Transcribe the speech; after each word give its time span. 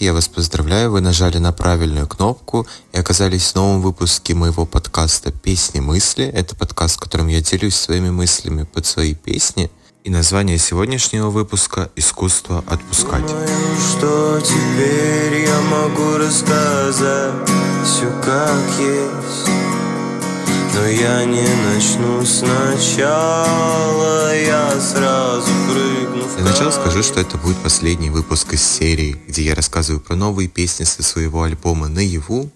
я 0.00 0.12
вас 0.14 0.28
поздравляю, 0.28 0.90
вы 0.90 1.00
нажали 1.00 1.38
на 1.38 1.52
правильную 1.52 2.06
кнопку 2.06 2.66
и 2.92 2.98
оказались 2.98 3.52
в 3.52 3.54
новом 3.54 3.82
выпуске 3.82 4.34
моего 4.34 4.64
подкаста 4.64 5.30
«Песни 5.30 5.80
мысли». 5.80 6.24
Это 6.24 6.56
подкаст, 6.56 6.96
в 6.96 7.00
котором 7.00 7.28
я 7.28 7.40
делюсь 7.42 7.74
своими 7.74 8.10
мыслями 8.10 8.62
под 8.62 8.86
свои 8.86 9.14
песни. 9.14 9.70
И 10.02 10.10
название 10.10 10.56
сегодняшнего 10.58 11.28
выпуска 11.28 11.90
«Искусство 11.96 12.64
отпускать». 12.66 13.26
Думаю, 13.26 13.48
что 13.90 14.40
теперь 14.40 15.44
я 15.46 15.60
могу 15.60 16.16
рассказать 16.16 17.50
все 17.84 18.10
как 18.24 18.78
есть. 18.78 19.69
Но 20.74 20.86
я 20.86 21.24
не 21.24 21.46
начну 21.66 22.24
сначала, 22.24 23.60
я 24.36 24.80
сразу 24.80 25.50
прыгну 25.68 26.22
в 26.22 26.36
Для 26.36 26.44
начала 26.44 26.70
скажу, 26.70 27.02
что 27.02 27.20
это 27.20 27.36
будет 27.38 27.56
последний 27.58 28.10
выпуск 28.10 28.52
из 28.52 28.62
серии, 28.62 29.20
где 29.26 29.42
я 29.42 29.54
рассказываю 29.54 30.00
про 30.00 30.14
новые 30.14 30.48
песни 30.48 30.84
со 30.84 31.02
своего 31.02 31.42
альбома 31.42 31.88
«Наяву». 31.88 32.50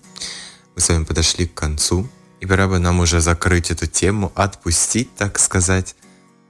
Мы 0.76 0.80
с 0.80 0.88
вами 0.88 1.04
подошли 1.04 1.46
к 1.46 1.54
концу, 1.54 2.08
и 2.40 2.46
пора 2.46 2.68
бы 2.68 2.78
нам 2.78 3.00
уже 3.00 3.20
закрыть 3.20 3.70
эту 3.70 3.86
тему, 3.86 4.32
отпустить, 4.34 5.14
так 5.16 5.38
сказать. 5.38 5.96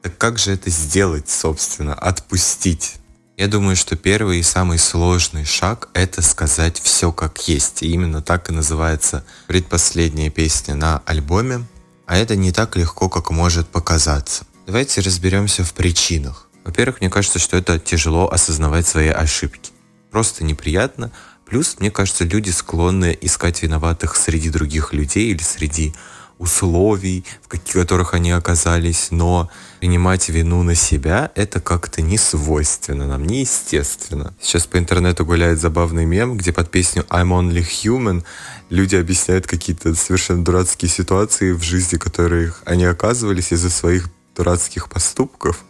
Так 0.02 0.19
как 0.19 0.38
же 0.38 0.52
это 0.52 0.69
сделать, 0.70 1.30
собственно, 1.30 1.94
отпустить? 1.94 2.96
Я 3.36 3.48
думаю, 3.48 3.74
что 3.74 3.96
первый 3.96 4.38
и 4.38 4.44
самый 4.44 4.78
сложный 4.78 5.44
шаг— 5.44 5.88
это 5.92 6.22
сказать 6.22 6.80
все 6.80 7.10
как 7.10 7.48
есть. 7.48 7.82
И 7.82 7.90
именно 7.90 8.22
так 8.22 8.48
и 8.48 8.52
называется 8.52 9.24
предпоследняя 9.48 10.30
песня 10.30 10.76
на 10.76 11.02
альбоме. 11.04 11.66
А 12.06 12.16
это 12.16 12.36
не 12.36 12.52
так 12.52 12.76
легко, 12.76 13.08
как 13.08 13.32
может 13.32 13.68
показаться. 13.68 14.44
Давайте 14.66 15.00
разберемся 15.00 15.64
в 15.64 15.74
причинах. 15.74 16.48
Во-первых, 16.64 17.00
мне 17.00 17.10
кажется, 17.10 17.41
что 17.41 17.56
это 17.56 17.80
тяжело 17.80 18.30
осознавать 18.30 18.86
свои 18.86 19.08
ошибки. 19.08 19.72
Просто 20.12 20.44
неприятно. 20.44 21.10
Плюс, 21.44 21.76
мне 21.80 21.91
кажется, 21.91 22.22
люди 22.24 22.50
склонны 22.50 23.19
искать 23.20 23.64
виноватых 23.64 24.14
среди 24.14 24.48
других 24.48 24.92
людей 24.92 25.30
или 25.30 25.42
среди 25.42 25.92
условий, 26.38 27.24
в 27.42 27.48
которых 27.48 28.14
они 28.14 28.30
оказались, 28.30 29.08
но 29.10 29.50
принимать 29.84 30.30
вину 30.30 30.62
на 30.62 30.74
себя— 30.74 31.30
это 31.34 31.60
как-то 31.60 32.00
не 32.00 32.16
свойственно 32.16 33.06
нам, 33.06 33.27
неестественно. 33.27 34.32
Сейчас 34.41 34.66
по 34.66 34.78
интернету 34.78 35.26
гуляет 35.26 35.60
забавный 35.60 36.06
мем, 36.06 36.38
где 36.38 36.54
под 36.54 36.70
песню 36.70 37.04
«I'm 37.10 37.28
only 37.28 37.62
human» 37.62 38.24
люди 38.70 38.96
объясняют 38.96 39.46
какие-то 39.46 39.94
совершенно 39.94 40.42
дурацкие 40.42 40.88
ситуации 40.88 41.52
в 41.52 41.62
жизни, 41.62 41.96
в 41.96 41.98
которых 41.98 42.62
они 42.64 42.86
оказывались 42.86 43.52
из-за 43.52 43.68
своих 43.68 44.08
дурацких 44.34 44.88
поступков. 44.88 45.62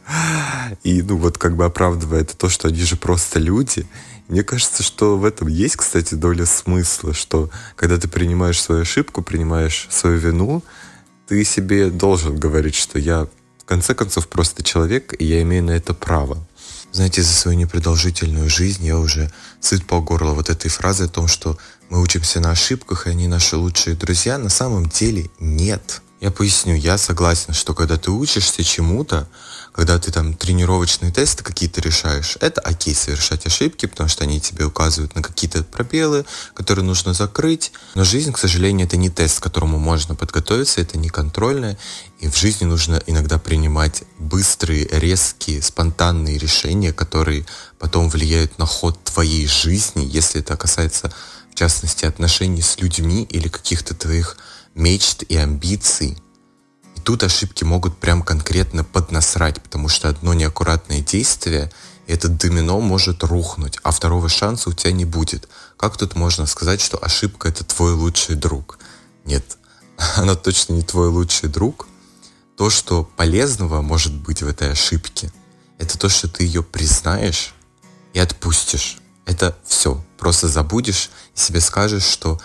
И, 0.84 1.02
ну, 1.02 1.16
вот 1.16 1.36
как 1.36 1.56
бы 1.56 1.64
оправдывает 1.64 2.36
то, 2.38 2.48
что 2.48 2.68
они 2.68 2.82
же 2.82 2.94
просто 2.94 3.40
люди. 3.40 3.84
Мне 4.28 4.44
кажется, 4.44 4.84
что 4.84 5.18
в 5.18 5.24
этом 5.24 5.48
есть, 5.48 5.74
кстати, 5.74 6.14
доля 6.14 6.46
смысла, 6.46 7.14
что 7.14 7.50
когда 7.74 7.98
ты 7.98 8.06
принимаешь 8.06 8.62
свою 8.62 8.82
ошибку, 8.82 9.22
принимаешь 9.22 9.88
свою 9.90 10.18
вину, 10.18 10.62
ты 11.26 11.42
себе 11.44 11.90
должен 11.90 12.38
говорить, 12.38 12.76
что 12.76 13.00
я 13.00 13.26
в 13.64 13.66
конце 13.66 13.94
концов 13.94 14.28
просто 14.28 14.62
человек, 14.62 15.14
и 15.18 15.24
я 15.24 15.40
имею 15.40 15.64
на 15.64 15.70
это 15.70 15.94
право. 15.94 16.36
Знаете, 16.92 17.22
за 17.22 17.32
свою 17.32 17.56
непродолжительную 17.56 18.50
жизнь 18.50 18.84
я 18.84 18.98
уже 18.98 19.32
сыт 19.58 19.86
по 19.86 20.00
горло 20.00 20.34
вот 20.34 20.50
этой 20.50 20.68
фразы 20.68 21.04
о 21.04 21.08
том, 21.08 21.28
что 21.28 21.56
мы 21.88 22.02
учимся 22.02 22.40
на 22.40 22.50
ошибках, 22.50 23.06
и 23.06 23.10
они 23.10 23.26
наши 23.26 23.56
лучшие 23.56 23.96
друзья. 23.96 24.36
На 24.36 24.50
самом 24.50 24.86
деле 24.86 25.30
нет. 25.40 26.02
Я 26.20 26.30
поясню, 26.30 26.74
я 26.74 26.96
согласен, 26.96 27.52
что 27.52 27.74
когда 27.74 27.96
ты 27.98 28.10
учишься 28.10 28.62
чему-то, 28.62 29.28
когда 29.72 29.98
ты 29.98 30.12
там 30.12 30.34
тренировочные 30.34 31.10
тесты 31.10 31.42
какие-то 31.42 31.80
решаешь, 31.80 32.38
это 32.40 32.60
окей 32.60 32.94
совершать 32.94 33.44
ошибки, 33.46 33.86
потому 33.86 34.08
что 34.08 34.22
они 34.22 34.40
тебе 34.40 34.64
указывают 34.64 35.16
на 35.16 35.22
какие-то 35.22 35.64
пробелы, 35.64 36.24
которые 36.54 36.84
нужно 36.84 37.12
закрыть. 37.12 37.72
Но 37.96 38.04
жизнь, 38.04 38.32
к 38.32 38.38
сожалению, 38.38 38.86
это 38.86 38.96
не 38.96 39.10
тест, 39.10 39.40
к 39.40 39.42
которому 39.42 39.78
можно 39.78 40.14
подготовиться, 40.14 40.80
это 40.80 40.96
не 40.96 41.08
контрольное. 41.08 41.76
И 42.20 42.28
в 42.28 42.36
жизни 42.36 42.64
нужно 42.64 43.02
иногда 43.06 43.38
принимать 43.38 44.04
быстрые, 44.16 44.88
резкие, 44.92 45.60
спонтанные 45.60 46.38
решения, 46.38 46.92
которые 46.92 47.44
потом 47.80 48.08
влияют 48.08 48.56
на 48.58 48.66
ход 48.66 49.02
твоей 49.02 49.48
жизни, 49.48 50.08
если 50.08 50.40
это 50.40 50.56
касается, 50.56 51.12
в 51.50 51.56
частности, 51.56 52.04
отношений 52.04 52.62
с 52.62 52.78
людьми 52.78 53.24
или 53.24 53.48
каких-то 53.48 53.94
твоих 53.94 54.36
мечт 54.74 55.22
и 55.28 55.36
амбиций. 55.36 56.18
И 56.96 57.00
тут 57.00 57.22
ошибки 57.22 57.64
могут 57.64 57.98
прям 57.98 58.22
конкретно 58.22 58.84
поднасрать, 58.84 59.62
потому 59.62 59.88
что 59.88 60.08
одно 60.08 60.34
неаккуратное 60.34 61.00
действие, 61.00 61.72
и 62.06 62.12
этот 62.12 62.36
домино 62.36 62.80
может 62.80 63.22
рухнуть, 63.24 63.78
а 63.82 63.90
второго 63.90 64.28
шанса 64.28 64.70
у 64.70 64.72
тебя 64.72 64.92
не 64.92 65.04
будет. 65.04 65.48
Как 65.76 65.96
тут 65.96 66.14
можно 66.14 66.46
сказать, 66.46 66.80
что 66.80 67.02
ошибка 67.02 67.48
это 67.48 67.64
твой 67.64 67.92
лучший 67.92 68.36
друг? 68.36 68.78
Нет, 69.24 69.58
она 70.16 70.34
точно 70.34 70.74
не 70.74 70.82
твой 70.82 71.08
лучший 71.08 71.48
друг. 71.48 71.86
То, 72.56 72.70
что 72.70 73.04
полезного 73.04 73.82
может 73.82 74.12
быть 74.12 74.42
в 74.42 74.48
этой 74.48 74.70
ошибке, 74.70 75.32
это 75.78 75.98
то, 75.98 76.08
что 76.08 76.28
ты 76.28 76.44
ее 76.44 76.62
признаешь 76.62 77.54
и 78.12 78.20
отпустишь. 78.20 78.98
Это 79.26 79.56
все. 79.66 80.04
Просто 80.18 80.48
забудешь 80.48 81.10
и 81.34 81.38
себе 81.38 81.60
скажешь, 81.60 82.04
что 82.04 82.40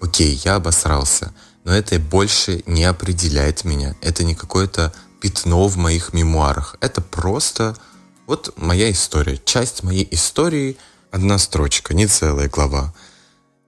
окей, 0.00 0.40
я 0.44 0.56
обосрался, 0.56 1.32
но 1.64 1.74
это 1.74 1.98
больше 1.98 2.62
не 2.66 2.84
определяет 2.84 3.64
меня. 3.64 3.96
Это 4.00 4.22
не 4.22 4.34
какое-то 4.34 4.92
пятно 5.20 5.66
в 5.66 5.76
моих 5.76 6.12
мемуарах. 6.12 6.76
Это 6.80 7.00
просто 7.00 7.76
вот 8.26 8.52
моя 8.56 8.90
история. 8.90 9.40
Часть 9.44 9.82
моей 9.82 10.06
истории, 10.10 10.76
одна 11.10 11.38
строчка, 11.38 11.94
не 11.94 12.06
целая 12.06 12.48
глава. 12.48 12.94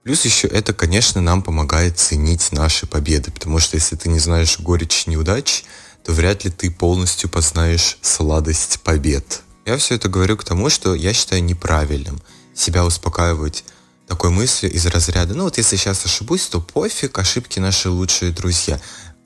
Плюс 0.03 0.23
еще 0.23 0.47
это, 0.47 0.73
конечно, 0.73 1.19
нам 1.19 1.41
помогает 1.41 1.99
ценить 1.99 2.51
наши 2.51 2.87
победы, 2.87 3.31
потому 3.31 3.59
что 3.59 3.75
если 3.75 3.95
ты 3.95 4.07
не 4.07 4.19
знаешь 4.19 4.59
горечь 4.59 5.05
неудач, 5.07 5.65
то 6.05 6.13
вряд 6.13 6.45
ли 6.45 6.51
ты 6.51 6.71
полностью 6.71 7.29
познаешь 7.29 7.97
сладость 8.01 8.79
побед. 8.81 9.41
Я 9.65 9.75
все 9.77 9.95
это 9.95 10.07
говорю 10.07 10.37
к 10.37 10.45
тому, 10.45 10.69
что 10.69 10.95
я 10.95 11.11
считаю 11.11 11.43
неправильным 11.43 12.21
себя 12.55 12.85
успокаивать 12.85 13.65
такой 14.07 14.29
мыслью 14.29 14.71
из 14.71 14.85
разряда, 14.85 15.33
ну 15.33 15.43
вот 15.43 15.57
если 15.57 15.75
сейчас 15.75 16.05
ошибусь, 16.05 16.47
то 16.47 16.61
пофиг, 16.61 17.17
ошибки 17.19 17.59
наши 17.59 17.89
лучшие 17.89 18.31
друзья. 18.31 18.79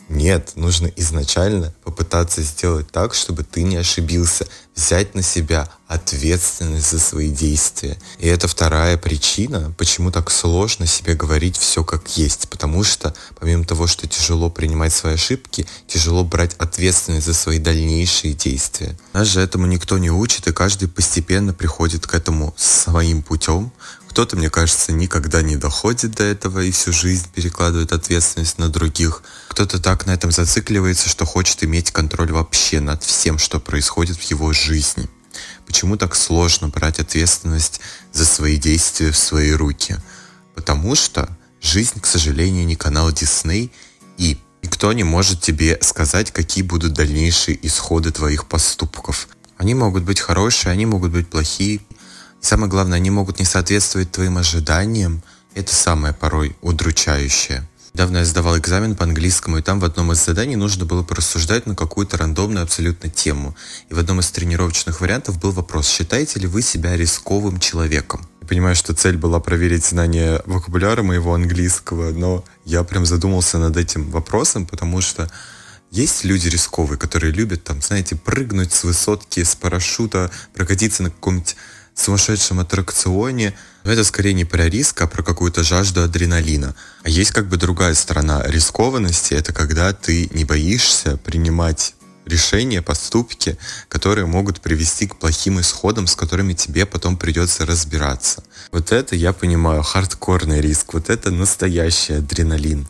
Нет, 0.09 0.51
нужно 0.55 0.87
изначально 0.97 1.73
попытаться 1.85 2.41
сделать 2.41 2.91
так, 2.91 3.13
чтобы 3.13 3.45
ты 3.45 3.63
не 3.63 3.77
ошибился, 3.77 4.45
взять 4.75 5.15
на 5.15 5.21
себя 5.21 5.69
ответственность 5.87 6.91
за 6.91 6.99
свои 6.99 7.29
действия. 7.29 7.97
И 8.19 8.27
это 8.27 8.49
вторая 8.49 8.97
причина, 8.97 9.73
почему 9.77 10.11
так 10.11 10.29
сложно 10.29 10.85
себе 10.85 11.13
говорить 11.13 11.57
все 11.57 11.85
как 11.85 12.17
есть. 12.17 12.49
Потому 12.49 12.83
что, 12.83 13.13
помимо 13.39 13.63
того, 13.63 13.87
что 13.87 14.05
тяжело 14.07 14.49
принимать 14.49 14.93
свои 14.93 15.13
ошибки, 15.13 15.65
тяжело 15.87 16.25
брать 16.25 16.55
ответственность 16.57 17.25
за 17.25 17.33
свои 17.33 17.59
дальнейшие 17.59 18.33
действия. 18.33 18.97
Нас 19.13 19.27
же 19.27 19.39
этому 19.39 19.65
никто 19.65 19.97
не 19.97 20.11
учит, 20.11 20.47
и 20.47 20.53
каждый 20.53 20.89
постепенно 20.89 21.53
приходит 21.53 22.05
к 22.05 22.13
этому 22.13 22.53
своим 22.57 23.23
путем. 23.23 23.71
Кто-то, 24.11 24.35
мне 24.35 24.49
кажется, 24.49 24.91
никогда 24.91 25.41
не 25.41 25.55
доходит 25.55 26.11
до 26.15 26.23
этого 26.23 26.59
и 26.59 26.71
всю 26.71 26.91
жизнь 26.91 27.27
перекладывает 27.33 27.93
ответственность 27.93 28.57
на 28.57 28.67
других. 28.67 29.23
Кто-то 29.47 29.81
так 29.81 30.05
на 30.05 30.11
этом 30.11 30.31
зацикливается, 30.31 31.07
что 31.07 31.25
хочет 31.25 31.63
иметь 31.63 31.91
контроль 31.91 32.33
вообще 32.33 32.81
над 32.81 33.01
всем, 33.03 33.37
что 33.37 33.61
происходит 33.61 34.17
в 34.17 34.23
его 34.23 34.51
жизни. 34.51 35.07
Почему 35.65 35.95
так 35.95 36.13
сложно 36.13 36.67
брать 36.67 36.99
ответственность 36.99 37.79
за 38.11 38.25
свои 38.25 38.57
действия 38.57 39.11
в 39.11 39.17
свои 39.17 39.51
руки? 39.51 39.95
Потому 40.55 40.95
что 40.95 41.29
жизнь, 41.61 42.01
к 42.01 42.05
сожалению, 42.05 42.65
не 42.65 42.75
канал 42.75 43.13
Дисней, 43.13 43.71
и 44.17 44.37
никто 44.61 44.91
не 44.91 45.05
может 45.05 45.39
тебе 45.39 45.79
сказать, 45.81 46.31
какие 46.31 46.65
будут 46.65 46.91
дальнейшие 46.91 47.57
исходы 47.65 48.11
твоих 48.11 48.45
поступков. 48.47 49.29
Они 49.55 49.73
могут 49.73 50.03
быть 50.03 50.19
хорошие, 50.19 50.73
они 50.73 50.85
могут 50.85 51.11
быть 51.11 51.29
плохие, 51.29 51.79
самое 52.41 52.69
главное, 52.69 52.97
они 52.97 53.09
могут 53.09 53.39
не 53.39 53.45
соответствовать 53.45 54.11
твоим 54.11 54.37
ожиданиям. 54.37 55.21
Это 55.53 55.73
самое 55.73 56.13
порой 56.13 56.55
удручающее. 56.61 57.67
Недавно 57.93 58.19
я 58.19 58.25
сдавал 58.25 58.57
экзамен 58.57 58.95
по 58.95 59.03
английскому, 59.03 59.57
и 59.57 59.61
там 59.61 59.81
в 59.81 59.85
одном 59.85 60.13
из 60.13 60.23
заданий 60.23 60.55
нужно 60.55 60.85
было 60.85 61.03
порассуждать 61.03 61.65
на 61.65 61.75
какую-то 61.75 62.17
рандомную 62.17 62.63
абсолютно 62.63 63.09
тему. 63.09 63.53
И 63.89 63.93
в 63.93 63.99
одном 63.99 64.21
из 64.21 64.31
тренировочных 64.31 65.01
вариантов 65.01 65.39
был 65.39 65.51
вопрос, 65.51 65.89
считаете 65.89 66.39
ли 66.39 66.47
вы 66.47 66.61
себя 66.61 66.95
рисковым 66.95 67.59
человеком? 67.59 68.25
Я 68.41 68.47
понимаю, 68.47 68.75
что 68.75 68.93
цель 68.93 69.17
была 69.17 69.41
проверить 69.41 69.85
знание 69.85 70.41
вокабуляра 70.45 71.03
моего 71.03 71.33
английского, 71.33 72.11
но 72.11 72.45
я 72.63 72.83
прям 72.83 73.05
задумался 73.05 73.57
над 73.57 73.75
этим 73.75 74.09
вопросом, 74.09 74.65
потому 74.65 75.01
что 75.01 75.29
есть 75.91 76.23
люди 76.23 76.47
рисковые, 76.47 76.97
которые 76.97 77.33
любят, 77.33 77.65
там, 77.65 77.81
знаете, 77.81 78.15
прыгнуть 78.15 78.71
с 78.71 78.85
высотки, 78.85 79.43
с 79.43 79.55
парашюта, 79.55 80.31
прокатиться 80.53 81.03
на 81.03 81.11
каком-нибудь 81.11 81.57
сумасшедшем 81.95 82.59
аттракционе, 82.59 83.53
это 83.83 84.03
скорее 84.03 84.33
не 84.33 84.45
про 84.45 84.69
риск, 84.69 85.01
а 85.01 85.07
про 85.07 85.23
какую-то 85.23 85.63
жажду 85.63 86.03
адреналина. 86.03 86.75
А 87.03 87.09
есть 87.09 87.31
как 87.31 87.47
бы 87.47 87.57
другая 87.57 87.93
сторона 87.95 88.43
рискованности, 88.45 89.33
это 89.33 89.53
когда 89.53 89.91
ты 89.93 90.29
не 90.33 90.45
боишься 90.45 91.17
принимать 91.17 91.95
решения, 92.25 92.81
поступки, 92.81 93.57
которые 93.87 94.25
могут 94.25 94.61
привести 94.61 95.07
к 95.07 95.15
плохим 95.15 95.59
исходам, 95.59 96.07
с 96.07 96.15
которыми 96.15 96.53
тебе 96.53 96.85
потом 96.85 97.17
придется 97.17 97.65
разбираться. 97.65 98.43
Вот 98.71 98.91
это 98.91 99.15
я 99.15 99.33
понимаю, 99.33 99.83
хардкорный 99.83 100.61
риск, 100.61 100.93
вот 100.93 101.09
это 101.09 101.31
настоящий 101.31 102.13
адреналин. 102.13 102.87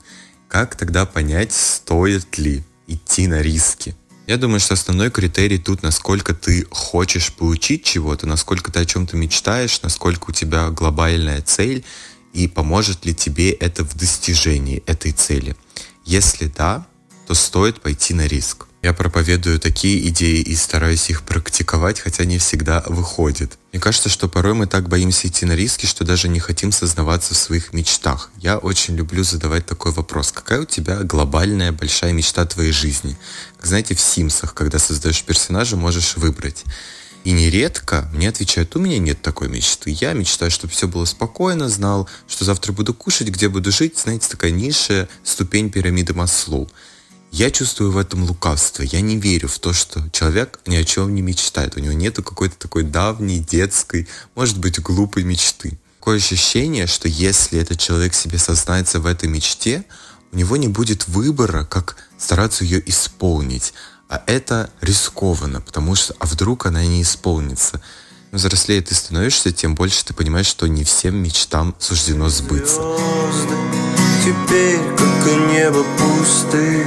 Как 0.47 0.75
тогда 0.75 1.05
понять, 1.05 1.53
стоит 1.53 2.37
ли 2.37 2.63
идти 2.87 3.27
на 3.27 3.41
риски? 3.41 3.95
Я 4.27 4.37
думаю, 4.37 4.59
что 4.59 4.75
основной 4.75 5.09
критерий 5.09 5.57
тут, 5.57 5.83
насколько 5.83 6.33
ты 6.33 6.65
хочешь 6.69 7.33
получить 7.33 7.83
чего-то, 7.83 8.27
насколько 8.27 8.71
ты 8.71 8.79
о 8.79 8.85
чем-то 8.85 9.17
мечтаешь, 9.17 9.81
насколько 9.81 10.29
у 10.29 10.33
тебя 10.33 10.69
глобальная 10.69 11.41
цель, 11.41 11.83
и 12.33 12.47
поможет 12.47 13.05
ли 13.05 13.13
тебе 13.13 13.51
это 13.51 13.83
в 13.83 13.95
достижении 13.95 14.83
этой 14.85 15.11
цели. 15.11 15.55
Если 16.05 16.45
да, 16.45 16.85
то 17.27 17.33
стоит 17.33 17.81
пойти 17.81 18.13
на 18.13 18.27
риск. 18.27 18.67
Я 18.81 18.93
проповедую 18.93 19.59
такие 19.59 20.07
идеи 20.07 20.41
и 20.41 20.55
стараюсь 20.55 21.11
их 21.11 21.21
практиковать, 21.21 21.99
хотя 21.99 22.25
не 22.25 22.39
всегда 22.39 22.83
выходит. 22.87 23.59
Мне 23.71 23.79
кажется, 23.79 24.09
что 24.09 24.27
порой 24.27 24.55
мы 24.55 24.65
так 24.65 24.89
боимся 24.89 25.27
идти 25.27 25.45
на 25.45 25.55
риски, 25.55 25.85
что 25.85 26.03
даже 26.03 26.27
не 26.27 26.39
хотим 26.39 26.71
сознаваться 26.71 27.35
в 27.35 27.37
своих 27.37 27.73
мечтах. 27.73 28.31
Я 28.37 28.57
очень 28.57 28.95
люблю 28.95 29.23
задавать 29.23 29.67
такой 29.67 29.91
вопрос. 29.91 30.31
Какая 30.31 30.61
у 30.61 30.65
тебя 30.65 31.03
глобальная 31.03 31.71
большая 31.71 32.11
мечта 32.11 32.43
твоей 32.45 32.71
жизни? 32.71 33.15
Как 33.57 33.67
знаете, 33.67 33.93
в 33.93 34.01
Симсах, 34.01 34.55
когда 34.55 34.79
создаешь 34.79 35.23
персонажа, 35.23 35.75
можешь 35.77 36.17
выбрать. 36.17 36.63
И 37.23 37.33
нередко 37.33 38.09
мне 38.13 38.29
отвечают, 38.29 38.75
у 38.75 38.79
меня 38.79 38.97
нет 38.97 39.21
такой 39.21 39.47
мечты. 39.47 39.91
Я 39.91 40.13
мечтаю, 40.13 40.49
чтобы 40.49 40.73
все 40.73 40.87
было 40.87 41.05
спокойно, 41.05 41.69
знал, 41.69 42.09
что 42.27 42.45
завтра 42.45 42.73
буду 42.73 42.95
кушать, 42.95 43.27
где 43.27 43.47
буду 43.47 43.71
жить. 43.71 43.99
Знаете, 43.99 44.27
такая 44.27 44.49
низшая 44.49 45.07
ступень 45.23 45.69
пирамиды 45.69 46.15
Маслоу. 46.15 46.67
Я 47.31 47.49
чувствую 47.49 47.93
в 47.93 47.97
этом 47.97 48.25
лукавство. 48.25 48.83
Я 48.83 48.99
не 48.99 49.15
верю 49.15 49.47
в 49.47 49.57
то, 49.57 49.71
что 49.71 50.03
человек 50.09 50.59
ни 50.65 50.75
о 50.75 50.83
чем 50.83 51.15
не 51.15 51.21
мечтает. 51.21 51.77
У 51.77 51.79
него 51.79 51.93
нету 51.93 52.23
какой-то 52.23 52.57
такой 52.57 52.83
давней, 52.83 53.39
детской, 53.39 54.09
может 54.35 54.57
быть, 54.57 54.81
глупой 54.81 55.23
мечты. 55.23 55.79
Такое 55.99 56.17
ощущение, 56.17 56.87
что 56.87 57.07
если 57.07 57.57
этот 57.57 57.79
человек 57.79 58.15
себе 58.15 58.37
сознается 58.37 58.99
в 58.99 59.05
этой 59.05 59.29
мечте, 59.29 59.85
у 60.33 60.37
него 60.37 60.57
не 60.57 60.67
будет 60.67 61.07
выбора, 61.07 61.63
как 61.63 61.95
стараться 62.17 62.65
ее 62.65 62.83
исполнить. 62.89 63.73
А 64.09 64.21
это 64.27 64.69
рискованно, 64.81 65.61
потому 65.61 65.95
что, 65.95 66.13
а 66.19 66.25
вдруг 66.25 66.65
она 66.65 66.83
не 66.83 67.01
исполнится. 67.01 67.81
Но 68.31 68.39
взрослее 68.39 68.81
ты 68.81 68.93
становишься, 68.93 69.53
тем 69.53 69.73
больше 69.73 70.03
ты 70.03 70.13
понимаешь, 70.13 70.47
что 70.47 70.67
не 70.67 70.83
всем 70.83 71.15
мечтам 71.15 71.75
суждено 71.79 72.27
сбыться. 72.27 72.81
Теперь, 74.23 74.79
как 74.97 75.27
и 75.27 75.35
небо 75.53 75.83
пусты, 75.97 76.85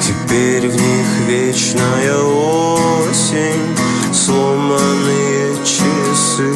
Теперь 0.00 0.68
в 0.68 0.74
них 0.74 1.06
вечная 1.26 2.18
осень 2.18 3.76
Сломанные 4.14 5.56
часы 5.64 6.54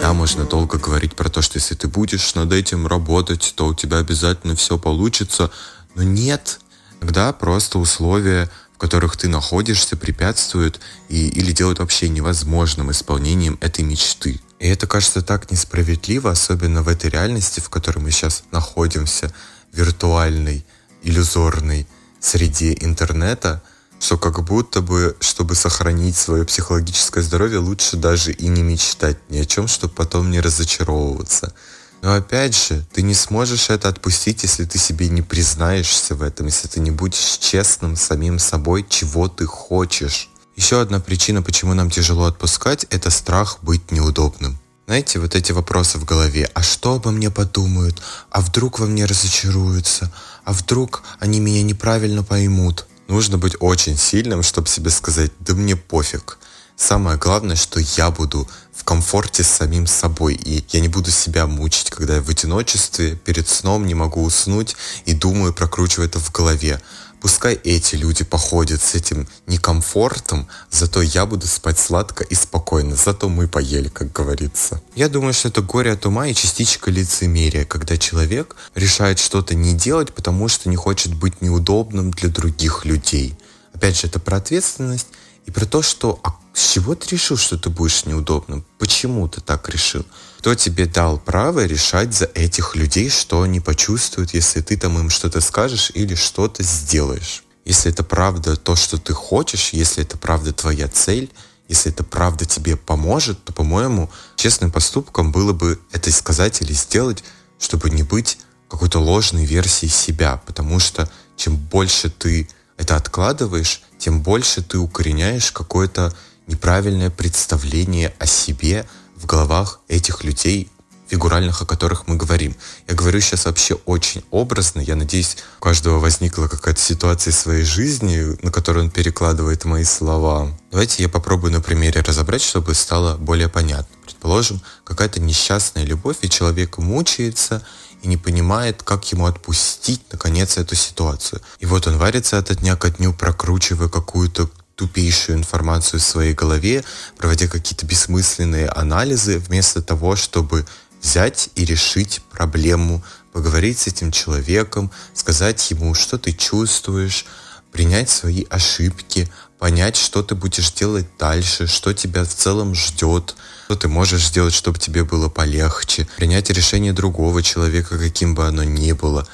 да, 0.00 0.12
можно 0.14 0.44
долго 0.44 0.78
говорить 0.78 1.14
про 1.14 1.28
то, 1.28 1.42
что 1.42 1.58
если 1.58 1.76
ты 1.76 1.86
будешь 1.86 2.34
над 2.34 2.52
этим 2.52 2.88
работать, 2.88 3.52
то 3.54 3.68
у 3.68 3.74
тебя 3.74 3.98
обязательно 3.98 4.56
все 4.56 4.76
получится. 4.76 5.48
Но 5.94 6.02
нет, 6.02 6.58
Тогда 7.02 7.32
просто 7.32 7.80
условия, 7.80 8.48
в 8.76 8.78
которых 8.78 9.16
ты 9.16 9.26
находишься, 9.26 9.96
препятствуют 9.96 10.78
и, 11.08 11.26
или 11.30 11.50
делают 11.50 11.80
вообще 11.80 12.08
невозможным 12.08 12.92
исполнением 12.92 13.58
этой 13.60 13.84
мечты. 13.84 14.40
И 14.62 14.68
это 14.68 14.86
кажется 14.86 15.22
так 15.22 15.50
несправедливо, 15.50 16.30
особенно 16.30 16.84
в 16.84 16.88
этой 16.88 17.10
реальности, 17.10 17.58
в 17.58 17.68
которой 17.68 17.98
мы 17.98 18.12
сейчас 18.12 18.44
находимся, 18.52 19.34
виртуальной, 19.72 20.64
иллюзорной, 21.02 21.88
среди 22.20 22.78
интернета, 22.80 23.60
что 23.98 24.16
как 24.18 24.44
будто 24.44 24.80
бы, 24.80 25.16
чтобы 25.18 25.56
сохранить 25.56 26.16
свое 26.16 26.44
психологическое 26.44 27.22
здоровье, 27.22 27.58
лучше 27.58 27.96
даже 27.96 28.30
и 28.30 28.46
не 28.46 28.62
мечтать 28.62 29.18
ни 29.30 29.38
о 29.38 29.44
чем, 29.44 29.66
чтобы 29.66 29.94
потом 29.94 30.30
не 30.30 30.40
разочаровываться. 30.40 31.52
Но 32.00 32.14
опять 32.14 32.54
же, 32.54 32.86
ты 32.92 33.02
не 33.02 33.14
сможешь 33.14 33.68
это 33.68 33.88
отпустить, 33.88 34.44
если 34.44 34.64
ты 34.64 34.78
себе 34.78 35.08
не 35.08 35.22
признаешься 35.22 36.14
в 36.14 36.22
этом, 36.22 36.46
если 36.46 36.68
ты 36.68 36.78
не 36.78 36.92
будешь 36.92 37.38
честным 37.40 37.96
самим 37.96 38.38
собой, 38.38 38.86
чего 38.88 39.26
ты 39.26 39.44
хочешь. 39.44 40.28
Еще 40.56 40.80
одна 40.80 41.00
причина, 41.00 41.42
почему 41.42 41.72
нам 41.74 41.90
тяжело 41.90 42.26
отпускать, 42.26 42.86
это 42.90 43.10
страх 43.10 43.58
быть 43.62 43.90
неудобным. 43.90 44.58
Знаете, 44.86 45.18
вот 45.18 45.34
эти 45.34 45.52
вопросы 45.52 45.98
в 45.98 46.04
голове. 46.04 46.50
А 46.54 46.62
что 46.62 46.94
обо 46.94 47.10
мне 47.10 47.30
подумают? 47.30 48.02
А 48.30 48.40
вдруг 48.40 48.78
во 48.78 48.86
мне 48.86 49.06
разочаруются? 49.06 50.12
А 50.44 50.52
вдруг 50.52 51.02
они 51.20 51.40
меня 51.40 51.62
неправильно 51.62 52.22
поймут? 52.22 52.86
Нужно 53.08 53.38
быть 53.38 53.56
очень 53.60 53.96
сильным, 53.96 54.42
чтобы 54.42 54.68
себе 54.68 54.90
сказать, 54.90 55.32
да 55.40 55.54
мне 55.54 55.76
пофиг. 55.76 56.38
Самое 56.76 57.16
главное, 57.16 57.56
что 57.56 57.80
я 57.80 58.10
буду 58.10 58.48
в 58.74 58.84
комфорте 58.84 59.44
с 59.44 59.48
самим 59.48 59.86
собой, 59.86 60.34
и 60.34 60.64
я 60.70 60.80
не 60.80 60.88
буду 60.88 61.10
себя 61.10 61.46
мучить, 61.46 61.90
когда 61.90 62.16
я 62.16 62.22
в 62.22 62.28
одиночестве, 62.28 63.14
перед 63.14 63.48
сном 63.48 63.86
не 63.86 63.94
могу 63.94 64.22
уснуть 64.22 64.76
и 65.04 65.14
думаю, 65.14 65.54
прокручиваю 65.54 66.08
это 66.08 66.18
в 66.18 66.32
голове. 66.32 66.80
Пускай 67.22 67.54
эти 67.54 67.94
люди 67.94 68.24
походят 68.24 68.82
с 68.82 68.96
этим 68.96 69.28
некомфортом, 69.46 70.48
зато 70.72 71.02
я 71.02 71.24
буду 71.24 71.46
спать 71.46 71.78
сладко 71.78 72.24
и 72.24 72.34
спокойно, 72.34 72.96
зато 72.96 73.28
мы 73.28 73.46
поели, 73.46 73.86
как 73.86 74.10
говорится. 74.10 74.82
Я 74.96 75.08
думаю, 75.08 75.32
что 75.32 75.46
это 75.46 75.62
горе 75.62 75.92
от 75.92 76.04
ума 76.04 76.26
и 76.26 76.34
частичка 76.34 76.90
лицемерия, 76.90 77.64
когда 77.64 77.96
человек 77.96 78.56
решает 78.74 79.20
что-то 79.20 79.54
не 79.54 79.72
делать, 79.72 80.12
потому 80.12 80.48
что 80.48 80.68
не 80.68 80.74
хочет 80.74 81.14
быть 81.14 81.40
неудобным 81.40 82.10
для 82.10 82.28
других 82.28 82.84
людей. 82.84 83.38
Опять 83.72 84.00
же, 84.00 84.08
это 84.08 84.18
про 84.18 84.38
ответственность 84.38 85.06
и 85.46 85.52
про 85.52 85.64
то, 85.64 85.80
что 85.80 86.18
а 86.24 86.34
с 86.52 86.72
чего 86.72 86.96
ты 86.96 87.08
решил, 87.10 87.36
что 87.36 87.56
ты 87.56 87.70
будешь 87.70 88.04
неудобным? 88.04 88.64
Почему 88.80 89.28
ты 89.28 89.40
так 89.40 89.68
решил? 89.68 90.04
Кто 90.42 90.56
тебе 90.56 90.86
дал 90.86 91.20
право 91.20 91.64
решать 91.66 92.12
за 92.12 92.24
этих 92.24 92.74
людей, 92.74 93.10
что 93.10 93.42
они 93.42 93.60
почувствуют, 93.60 94.34
если 94.34 94.60
ты 94.60 94.76
там 94.76 94.98
им 94.98 95.08
что-то 95.08 95.40
скажешь 95.40 95.92
или 95.94 96.16
что-то 96.16 96.64
сделаешь? 96.64 97.44
Если 97.64 97.92
это 97.92 98.02
правда 98.02 98.56
то, 98.56 98.74
что 98.74 98.98
ты 98.98 99.12
хочешь, 99.12 99.68
если 99.72 100.02
это 100.02 100.18
правда 100.18 100.52
твоя 100.52 100.88
цель, 100.88 101.30
если 101.68 101.92
это 101.92 102.02
правда 102.02 102.44
тебе 102.44 102.76
поможет, 102.76 103.44
то, 103.44 103.52
по-моему, 103.52 104.10
честным 104.34 104.72
поступком 104.72 105.30
было 105.30 105.52
бы 105.52 105.78
это 105.92 106.10
сказать 106.10 106.60
или 106.60 106.72
сделать, 106.72 107.22
чтобы 107.60 107.90
не 107.90 108.02
быть 108.02 108.38
какой-то 108.68 108.98
ложной 108.98 109.44
версией 109.44 109.92
себя, 109.92 110.42
потому 110.44 110.80
что 110.80 111.08
чем 111.36 111.54
больше 111.54 112.10
ты 112.10 112.48
это 112.76 112.96
откладываешь, 112.96 113.80
тем 113.96 114.22
больше 114.22 114.60
ты 114.60 114.78
укореняешь 114.78 115.52
какое-то 115.52 116.12
неправильное 116.48 117.10
представление 117.10 118.12
о 118.18 118.26
себе 118.26 118.88
в 119.22 119.26
головах 119.26 119.80
этих 119.88 120.24
людей, 120.24 120.68
фигуральных, 121.08 121.60
о 121.60 121.66
которых 121.66 122.06
мы 122.08 122.16
говорим. 122.16 122.56
Я 122.88 122.94
говорю 122.94 123.20
сейчас 123.20 123.44
вообще 123.44 123.74
очень 123.84 124.24
образно. 124.30 124.80
Я 124.80 124.96
надеюсь, 124.96 125.36
у 125.58 125.62
каждого 125.62 125.98
возникла 125.98 126.48
какая-то 126.48 126.80
ситуация 126.80 127.32
в 127.32 127.36
своей 127.36 127.64
жизни, 127.64 128.36
на 128.42 128.50
которую 128.50 128.86
он 128.86 128.90
перекладывает 128.90 129.66
мои 129.66 129.84
слова. 129.84 130.48
Давайте 130.70 131.02
я 131.02 131.10
попробую 131.10 131.52
на 131.52 131.60
примере 131.60 132.00
разобрать, 132.00 132.42
чтобы 132.42 132.74
стало 132.74 133.18
более 133.18 133.50
понятно. 133.50 133.94
Предположим, 134.04 134.62
какая-то 134.84 135.20
несчастная 135.20 135.84
любовь, 135.84 136.16
и 136.22 136.30
человек 136.30 136.78
мучается, 136.78 137.62
и 138.02 138.08
не 138.08 138.16
понимает, 138.16 138.82
как 138.82 139.04
ему 139.12 139.26
отпустить, 139.26 140.00
наконец, 140.10 140.56
эту 140.56 140.74
ситуацию. 140.74 141.42
И 141.60 141.66
вот 141.66 141.86
он 141.86 141.98
варится 141.98 142.38
от 142.38 142.56
дня 142.56 142.74
ко 142.76 142.90
дню, 142.90 143.12
прокручивая 143.12 143.88
какую-то 143.88 144.50
тупейшую 144.76 145.38
информацию 145.38 146.00
в 146.00 146.04
своей 146.04 146.34
голове, 146.34 146.84
проводя 147.18 147.46
какие-то 147.46 147.86
бессмысленные 147.86 148.68
анализы, 148.68 149.38
вместо 149.38 149.82
того, 149.82 150.16
чтобы 150.16 150.66
взять 151.00 151.50
и 151.54 151.64
решить 151.64 152.20
проблему, 152.30 153.02
поговорить 153.32 153.78
с 153.78 153.86
этим 153.86 154.12
человеком, 154.12 154.90
сказать 155.14 155.70
ему, 155.70 155.94
что 155.94 156.18
ты 156.18 156.32
чувствуешь, 156.32 157.24
принять 157.72 158.10
свои 158.10 158.44
ошибки, 158.50 159.30
понять, 159.58 159.96
что 159.96 160.22
ты 160.22 160.34
будешь 160.34 160.72
делать 160.72 161.06
дальше, 161.18 161.66
что 161.66 161.94
тебя 161.94 162.24
в 162.24 162.34
целом 162.34 162.74
ждет, 162.74 163.34
что 163.64 163.76
ты 163.76 163.88
можешь 163.88 164.26
сделать, 164.26 164.54
чтобы 164.54 164.78
тебе 164.78 165.04
было 165.04 165.28
полегче, 165.28 166.06
принять 166.16 166.50
решение 166.50 166.92
другого 166.92 167.42
человека, 167.42 167.98
каким 167.98 168.34
бы 168.34 168.46
оно 168.46 168.62
ни 168.62 168.92
было. 168.92 169.26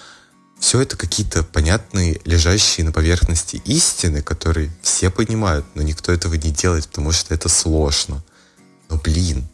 Все 0.60 0.80
это 0.80 0.96
какие-то 0.96 1.44
понятные, 1.44 2.20
лежащие 2.24 2.84
на 2.84 2.92
поверхности 2.92 3.62
истины, 3.64 4.22
которые 4.22 4.70
все 4.82 5.10
понимают, 5.10 5.64
но 5.74 5.82
никто 5.82 6.12
этого 6.12 6.34
не 6.34 6.50
делает, 6.50 6.88
потому 6.88 7.12
что 7.12 7.32
это 7.32 7.48
сложно. 7.48 8.22
Но 8.88 8.96
блин, 8.96 9.46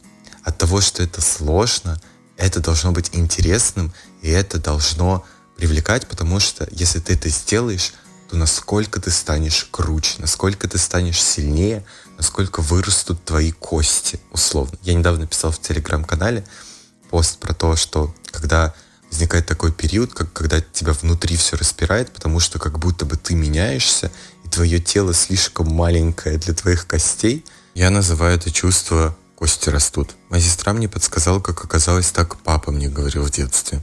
от 0.43 0.57
того, 0.57 0.81
что 0.81 1.03
это 1.03 1.21
сложно, 1.21 2.01
это 2.37 2.59
должно 2.59 2.91
быть 2.91 3.11
интересным, 3.13 3.93
и 4.21 4.29
это 4.29 4.59
должно 4.59 5.25
привлекать, 5.57 6.07
потому 6.07 6.39
что 6.39 6.67
если 6.71 6.99
ты 6.99 7.13
это 7.13 7.29
сделаешь, 7.29 7.93
то 8.29 8.35
насколько 8.35 8.99
ты 8.99 9.11
станешь 9.11 9.67
круче, 9.69 10.15
насколько 10.17 10.67
ты 10.67 10.77
станешь 10.77 11.21
сильнее, 11.21 11.85
насколько 12.17 12.61
вырастут 12.61 13.23
твои 13.23 13.51
кости, 13.51 14.19
условно. 14.31 14.77
Я 14.81 14.95
недавно 14.95 15.27
писал 15.27 15.51
в 15.51 15.59
телеграм-канале 15.59 16.43
пост 17.09 17.39
про 17.39 17.53
то, 17.53 17.75
что 17.75 18.13
когда 18.31 18.73
возникает 19.15 19.45
такой 19.45 19.71
период, 19.71 20.13
как, 20.13 20.33
когда 20.33 20.59
тебя 20.59 20.91
внутри 20.91 21.37
все 21.37 21.55
распирает, 21.55 22.11
потому 22.11 22.41
что 22.41 22.59
как 22.59 22.79
будто 22.79 23.05
бы 23.05 23.15
ты 23.15 23.33
меняешься, 23.33 24.11
и 24.43 24.49
твое 24.49 24.79
тело 24.79 25.13
слишком 25.13 25.73
маленькое 25.73 26.37
для 26.37 26.53
твоих 26.53 26.85
костей. 26.85 27.45
Я 27.75 27.91
называю 27.91 28.35
это 28.35 28.51
чувство 28.51 29.15
«кости 29.35 29.69
растут». 29.69 30.15
Моя 30.29 30.43
сестра 30.43 30.73
мне 30.73 30.89
подсказала, 30.89 31.39
как 31.39 31.63
оказалось, 31.63 32.11
так 32.11 32.35
папа 32.37 32.71
мне 32.71 32.89
говорил 32.89 33.23
в 33.23 33.31
детстве. 33.31 33.81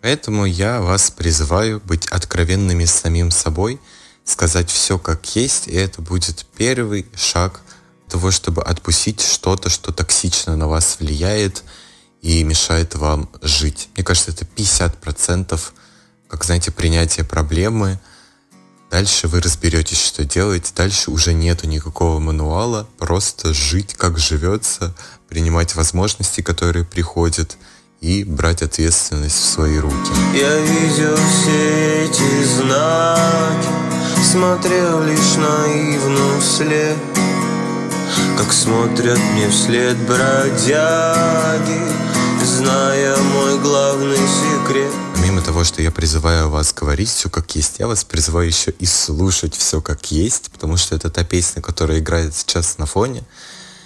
Поэтому 0.00 0.46
я 0.46 0.80
вас 0.80 1.10
призываю 1.10 1.80
быть 1.84 2.06
откровенными 2.06 2.84
с 2.84 2.92
самим 2.92 3.32
собой, 3.32 3.80
сказать 4.24 4.70
все 4.70 4.96
как 4.96 5.34
есть, 5.34 5.66
и 5.66 5.72
это 5.72 6.02
будет 6.02 6.46
первый 6.56 7.04
шаг 7.16 7.62
того, 8.08 8.30
чтобы 8.30 8.62
отпустить 8.62 9.22
что-то, 9.22 9.70
что 9.70 9.92
токсично 9.92 10.54
на 10.54 10.68
вас 10.68 10.98
влияет 11.00 11.64
и 12.22 12.42
мешает 12.44 12.94
вам 12.94 13.28
жить. 13.42 13.90
Мне 13.94 14.04
кажется, 14.04 14.30
это 14.30 14.46
50%, 14.56 15.60
как, 16.28 16.44
знаете, 16.44 16.70
принятие 16.70 17.24
проблемы. 17.26 18.00
Дальше 18.90 19.28
вы 19.28 19.40
разберетесь, 19.40 20.00
что 20.00 20.24
делать. 20.24 20.72
Дальше 20.74 21.10
уже 21.10 21.34
нету 21.34 21.66
никакого 21.66 22.18
мануала. 22.18 22.88
Просто 22.98 23.52
жить, 23.52 23.94
как 23.94 24.18
живется, 24.18 24.94
принимать 25.28 25.74
возможности, 25.74 26.40
которые 26.40 26.84
приходят, 26.84 27.56
и 28.02 28.24
брать 28.24 28.62
ответственность 28.62 29.36
в 29.36 29.44
свои 29.44 29.78
руки. 29.78 30.12
Я 30.34 30.58
видел 30.58 31.16
все 31.16 32.04
эти 32.04 32.44
знаки, 32.44 33.68
смотрел 34.24 35.02
лишь 35.04 35.36
наивно 35.36 36.40
вслед, 36.40 36.96
как 38.36 38.52
смотрят 38.52 39.18
мне 39.34 39.48
вслед 39.48 39.96
бродяги, 39.98 41.80
зная 42.62 43.16
мой 43.16 43.58
главный 43.58 44.16
секрет. 44.16 44.92
Помимо 45.16 45.40
того, 45.40 45.64
что 45.64 45.82
я 45.82 45.90
призываю 45.90 46.48
вас 46.48 46.72
говорить 46.72 47.08
все 47.08 47.28
как 47.28 47.56
есть, 47.56 47.80
я 47.80 47.88
вас 47.88 48.04
призываю 48.04 48.46
еще 48.46 48.70
и 48.70 48.86
слушать 48.86 49.56
все 49.56 49.80
как 49.80 50.12
есть, 50.12 50.50
потому 50.50 50.76
что 50.76 50.94
это 50.94 51.10
та 51.10 51.24
песня, 51.24 51.60
которая 51.60 51.98
играет 51.98 52.34
сейчас 52.34 52.78
на 52.78 52.86
фоне. 52.86 53.24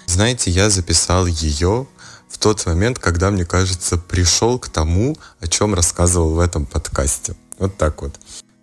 Знаете, 0.05 0.51
я 0.51 0.69
записал 0.69 1.25
ее 1.25 1.87
в 2.29 2.37
тот 2.37 2.65
момент, 2.67 2.99
когда, 2.99 3.31
мне 3.31 3.45
кажется, 3.45 3.97
пришел 3.97 4.59
к 4.59 4.69
тому, 4.69 5.17
о 5.39 5.47
чем 5.47 5.73
рассказывал 5.73 6.35
в 6.35 6.39
этом 6.39 6.65
подкасте. 6.65 7.35
Вот 7.57 7.77
так 7.77 8.01
вот. 8.03 8.13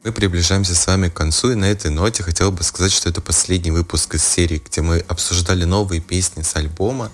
Мы 0.04 0.12
приближаемся 0.12 0.76
с 0.76 0.86
вами 0.86 1.08
к 1.08 1.14
концу, 1.14 1.52
и 1.52 1.54
на 1.56 1.64
этой 1.64 1.90
ноте 1.90 2.22
хотел 2.22 2.52
бы 2.52 2.62
сказать, 2.62 2.92
что 2.92 3.08
это 3.08 3.20
последний 3.20 3.72
выпуск 3.72 4.14
из 4.14 4.22
серии, 4.22 4.62
где 4.64 4.80
мы 4.80 4.98
обсуждали 5.08 5.64
новые 5.64 6.00
песни 6.00 6.42
с 6.42 6.54
альбома. 6.54 7.10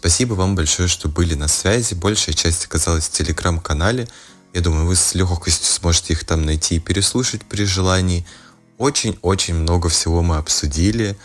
Спасибо 0.00 0.34
вам 0.34 0.54
большое, 0.54 0.88
что 0.88 1.08
были 1.08 1.34
на 1.34 1.48
связи. 1.48 1.94
Большая 1.94 2.34
часть 2.34 2.64
оказалась 2.66 3.04
в 3.04 3.12
телеграм-канале. 3.12 4.08
Я 4.54 4.60
думаю, 4.60 4.86
вы 4.86 4.96
с 4.96 5.14
легкостью 5.14 5.66
сможете 5.66 6.14
их 6.14 6.24
там 6.24 6.42
найти 6.42 6.76
и 6.76 6.80
переслушать 6.80 7.44
при 7.44 7.64
желании. 7.64 8.26
Очень-очень 8.78 9.54
много 9.54 9.88
всего 9.88 10.22
мы 10.22 10.36
обсудили, 10.36 11.18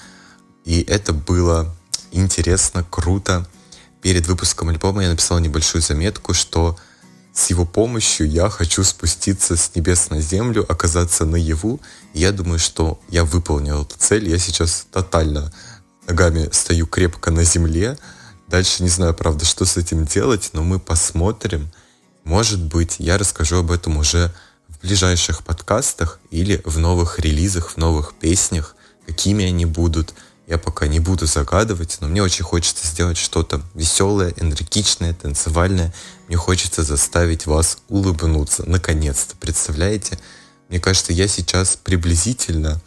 и 0.65 0.81
это 0.81 1.13
было 1.13 1.73
интересно, 2.11 2.83
круто 2.89 3.47
перед 4.03 4.27
выпуском 4.27 4.69
альбома 4.69 5.01
я 5.01 5.09
написал 5.09 5.39
небольшую 5.39 5.81
заметку, 5.81 6.33
что 6.33 6.77
с 7.33 7.49
его 7.49 7.65
помощью 7.65 8.29
я 8.29 8.49
хочу 8.49 8.83
спуститься 8.83 9.55
с 9.55 9.71
небес 9.73 10.09
на 10.09 10.21
землю, 10.21 10.65
оказаться 10.69 11.25
наяву. 11.25 11.79
И 12.13 12.19
я 12.19 12.31
думаю, 12.31 12.59
что 12.59 12.99
я 13.09 13.23
выполнил 13.23 13.83
эту 13.83 13.95
цель. 13.97 14.29
Я 14.29 14.37
сейчас 14.37 14.85
тотально 14.91 15.51
ногами 16.05 16.49
стою 16.51 16.85
крепко 16.85 17.31
на 17.31 17.43
земле. 17.43 17.97
Дальше 18.47 18.83
не 18.83 18.89
знаю, 18.89 19.13
правда, 19.13 19.45
что 19.45 19.65
с 19.65 19.77
этим 19.77 20.05
делать, 20.05 20.49
но 20.53 20.63
мы 20.63 20.79
посмотрим. 20.79 21.71
Может 22.23 22.61
быть, 22.61 22.95
я 22.99 23.17
расскажу 23.17 23.57
об 23.57 23.71
этом 23.71 23.97
уже 23.97 24.33
в 24.67 24.79
ближайших 24.81 25.43
подкастах 25.43 26.19
или 26.31 26.61
в 26.65 26.77
новых 26.77 27.19
релизах, 27.19 27.71
в 27.71 27.77
новых 27.77 28.13
песнях, 28.15 28.75
какими 29.05 29.45
они 29.45 29.65
будут– 29.65 30.13
я 30.45 30.57
пока 30.57 30.87
не 30.87 30.99
буду 30.99 31.25
загадывать, 31.25 31.97
но 32.01 32.07
мне 32.07 32.21
очень 32.21 32.43
хочется 32.43 32.85
сделать 32.85 33.17
что-то 33.17 33.61
веселое, 33.73 34.33
энергичное, 34.35 35.13
танцевальное. 35.13 35.93
Мне 36.27 36.35
хочется 36.35 36.83
заставить 36.83 37.45
вас 37.45 37.77
улыбнуться, 37.87 38.69
наконец-то. 38.69 39.35
Представляете? 39.37 40.19
Мне 40.67 40.81
кажется, 40.81 41.13
я 41.13 41.29
сейчас 41.29 41.77
приблизительно 41.77 42.81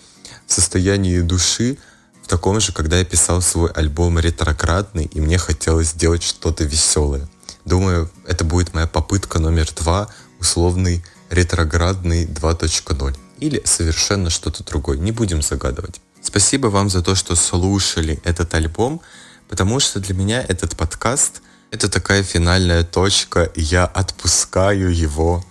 в 0.47 0.53
состоянии 0.53 1.21
души 1.21 1.79
в 2.27 2.29
таком 2.29 2.59
же, 2.59 2.73
когда 2.73 2.99
я 2.99 3.05
писал 3.05 3.41
свой 3.41 3.71
альбом 3.71 4.19
ретроградный, 4.19 5.05
и 5.05 5.21
мне 5.21 5.39
хотелось 5.39 5.91
сделать 5.91 6.25
что-то 6.25 6.65
веселое. 6.65 7.29
Думаю, 7.65 8.11
это 8.27 8.43
будет 8.43 8.75
моя 8.75 8.89
попытка 8.89 9.39
номер 9.39 9.69
два, 9.77 10.09
условный 10.41 11.05
ретроградный 11.31 12.27
2.0. 12.27 13.17
Или 13.39 13.63
совершенно 13.65 14.31
что-то 14.31 14.65
другое. 14.65 14.99
Не 14.99 15.13
будем 15.13 15.41
загадывать. 15.41 16.01
Спасибо 16.21 16.67
вам 16.67 16.91
за 16.91 17.01
то, 17.01 17.15
что 17.15 17.37
слушали 17.37 18.21
этот 18.25 18.53
альбом, 18.55 19.01
потому 19.49 19.79
что 19.79 20.01
для 20.01 20.17
меня 20.17 20.45
этот 20.49 20.77
подкаст— 20.77 21.43
это 21.71 21.89
такая 21.89 22.25
финальная 22.25 22.83
точка, 22.83 23.53
я 23.55 23.85
отпускаю 23.85 24.93
его 24.93 25.45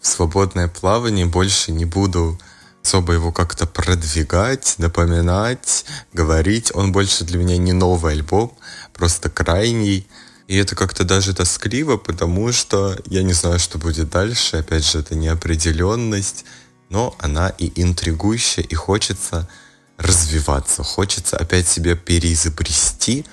в 0.00 0.06
свободное 0.06 0.68
плавание, 0.68 1.26
больше 1.26 1.72
не 1.72 1.84
буду 1.84 2.38
особо 2.82 3.12
его 3.12 3.32
как-то 3.32 3.66
продвигать, 3.66 4.74
напоминать, 4.78 5.84
говорить. 6.12 6.70
Он 6.74 6.92
больше 6.92 7.24
для 7.24 7.38
меня 7.38 7.56
не 7.56 7.72
новый 7.72 8.12
альбом, 8.12 8.56
просто 8.92 9.30
крайний. 9.30 10.06
И 10.48 10.56
это 10.56 10.74
как-то 10.74 11.04
даже 11.04 11.34
тоскливо, 11.34 11.96
потому 11.96 12.52
что 12.52 12.98
я 13.06 13.22
не 13.22 13.32
знаю, 13.32 13.58
что 13.58 13.78
будет 13.78 14.10
дальше. 14.10 14.56
Опять 14.56 14.84
же, 14.84 14.98
это 14.98 15.14
неопределенность, 15.14 16.44
но 16.90 17.14
она 17.18 17.48
и 17.50 17.72
интригующая, 17.80 18.64
и 18.64 18.74
хочется 18.74 19.48
развиваться, 19.96 20.82
хочется 20.82 21.36
опять 21.36 21.68
себя 21.68 21.94
переизобрести, 21.94 23.24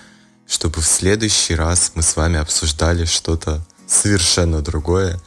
чтобы 0.48 0.82
в 0.82 0.86
следующий 0.86 1.56
раз 1.56 1.92
мы 1.96 2.04
с 2.04 2.16
вами 2.16 2.40
обсуждали 2.40 3.06
что-то 3.06 3.66
совершенно 3.88 4.62
другое. 4.62 5.20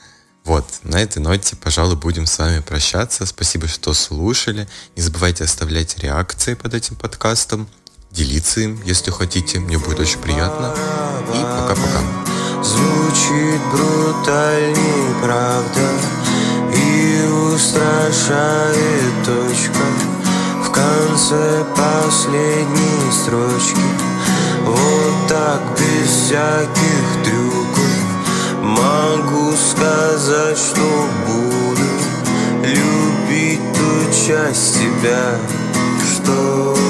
Вот, 0.44 0.64
на 0.82 0.96
этой 1.00 1.20
ноте, 1.20 1.56
пожалуй, 1.56 1.96
будем 1.96 2.26
с 2.26 2.38
вами 2.38 2.60
прощаться. 2.60 3.26
Спасибо, 3.26 3.68
что 3.68 3.94
слушали. 3.94 4.68
Не 4.96 5.02
забывайте 5.02 5.44
оставлять 5.44 5.98
реакции 5.98 6.54
под 6.54 6.74
этим 6.74 6.96
подкастом, 6.96 7.68
делиться 8.10 8.60
им, 8.60 8.82
если 8.84 9.10
хотите. 9.10 9.60
Мне 9.60 9.78
будет 9.78 10.00
очень 10.00 10.18
приятно. 10.18 10.74
И 11.32 11.42
пока-пока. 11.42 12.00
Звучит 12.62 13.60
брутальней, 13.72 15.14
правда, 15.22 15.90
и 16.74 17.54
устрашает 17.54 19.24
точка 19.24 20.12
конце 20.72 21.64
последней 21.76 23.12
строчки 23.12 23.80
Вот 24.64 25.28
так 25.28 25.60
без 25.78 26.08
всяких 26.08 27.24
трюков 27.24 27.41
Могу 28.76 29.52
сказать, 29.52 30.58
что 30.58 31.08
буду 31.26 31.82
Любить 32.62 33.60
ту 33.74 34.12
часть 34.26 34.78
тебя, 34.78 35.36
что 36.14 36.81